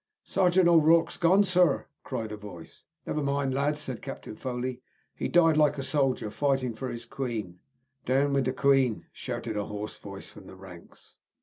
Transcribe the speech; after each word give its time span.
"Sergeant 0.23 0.67
O'Rooke's 0.67 1.15
gone, 1.15 1.43
sorr," 1.43 1.87
cried 2.03 2.31
a 2.31 2.35
voice. 2.35 2.85
"Never 3.05 3.21
mind, 3.21 3.53
lads," 3.53 3.79
said 3.81 4.01
Captain 4.01 4.35
Foley. 4.35 4.81
"He's 5.13 5.29
died 5.29 5.57
like 5.57 5.77
a 5.77 5.83
soldier, 5.83 6.31
fighting 6.31 6.73
for 6.73 6.89
his 6.89 7.05
Queen." 7.05 7.59
"Down 8.07 8.33
with 8.33 8.45
the 8.45 8.53
Queen!" 8.53 9.05
shouted 9.13 9.55
a 9.57 9.65
hoarse 9.65 9.97
voice 9.97 10.27
from 10.27 10.47
the 10.47 10.55
ranks. 10.55 11.17